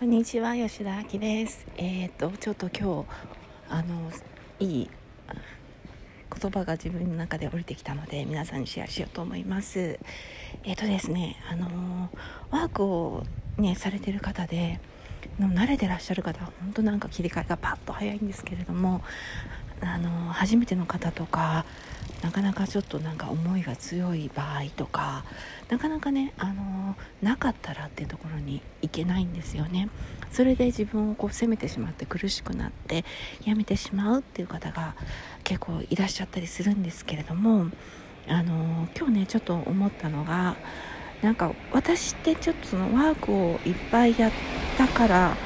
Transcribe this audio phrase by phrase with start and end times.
[0.00, 1.64] こんにちは吉田明です。
[1.76, 3.06] えっ、とちょっと今日
[3.70, 4.10] あの
[4.58, 4.90] いい
[6.42, 10.00] 言葉が自分の中で降りてきたので皆さんにシェアしようと思います。
[10.64, 12.10] えっ、とですねあの
[12.50, 13.22] ワークを
[13.56, 14.80] ねされてる方で
[15.38, 19.00] の慣れてらっしゃる方は本当なんか切り替えがパッと早いんですけれども
[19.80, 21.64] あの初めての方とか
[22.24, 25.26] なかなかちょっとなんか思いが強い場合とか
[25.68, 29.90] なかなかねあのなかったらっていうところに行けないんですよね。
[30.30, 33.04] それで自分をこう責めてしまって苦しくなって
[33.44, 34.94] やめてしまうっていう方が
[35.44, 37.66] 結構いらっしゃったりするんですけれども
[38.26, 40.56] あの今日ねちょっと思ったのが
[41.20, 44.32] なんか私ってちょっとそのワークをいっぱいやっ
[44.78, 45.36] たから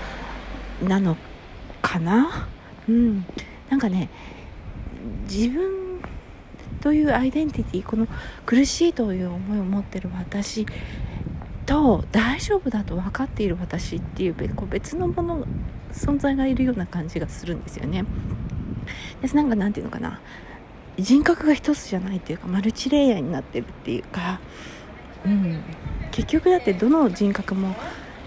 [0.81, 1.17] なの
[1.83, 2.47] かな？
[2.89, 3.27] うん。
[3.69, 4.09] なんかね
[5.29, 5.78] 自分
[6.81, 8.07] というアイデンティティこの
[8.47, 10.67] 苦しいという思いを持ってる私
[11.67, 14.35] と大丈夫だと分かっている私っていう
[14.69, 15.47] 別のもの
[15.93, 18.05] 存在がいるような感じがするんですよね。
[19.21, 20.21] でなんかなんていうのかな。
[20.99, 24.41] 人格が一つじゃないっていうかマルチレイヤーになってるっていうか、
[25.25, 25.63] うん、
[26.11, 27.77] 結局だってどの人格も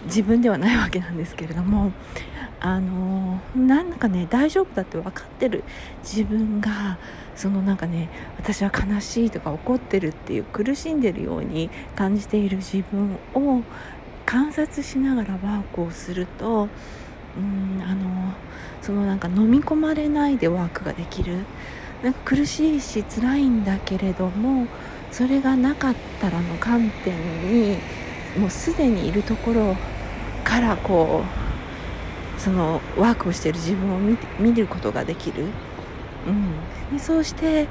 [0.05, 1.91] 自分ではないわけなんですけれども。
[2.63, 5.63] あのなんかね大丈夫だって分かってる。
[6.03, 6.97] 自分が
[7.35, 13.63] そのなんかね私は悲しいとか怒ってるっていう苦しんでるように感じている自分を
[14.27, 16.69] 観察しながらワークをすると
[17.35, 18.33] うんあの
[18.81, 21.39] そのなんか飲み込まれないでワークができる。
[22.03, 24.67] なんか苦しいし辛いんだけれども
[25.11, 27.13] それがなかったらの観点
[27.47, 27.77] に
[28.37, 29.75] もうすでにいるところ
[30.43, 31.50] からこう
[32.43, 33.99] そのワークをしている自分を
[34.39, 35.45] 見ることができる、
[36.27, 37.67] うん、でそうして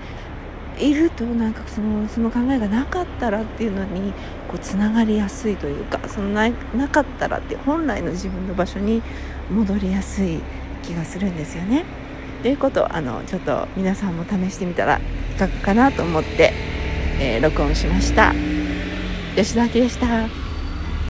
[0.78, 4.12] いるとなんかそのその考えがなかったらっていうのに
[4.48, 9.02] こうつながりやすいというかそのななかったらって本来の自分の場所に
[9.50, 10.40] 戻りやすい
[10.82, 11.84] 気がするんですよね。
[12.42, 16.54] ということをあのちょっと皆さんも試してみたらいかがかなと思って、
[17.20, 18.32] えー、録音しました。
[19.36, 20.49] 吉田明でした。